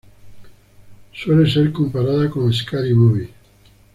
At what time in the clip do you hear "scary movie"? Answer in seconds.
2.51-3.29